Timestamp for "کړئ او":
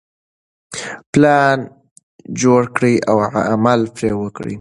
2.75-3.17